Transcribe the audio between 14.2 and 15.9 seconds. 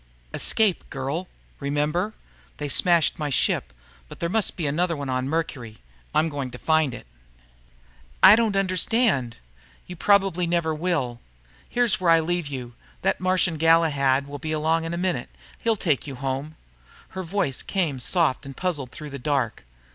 will be along any minute. He'll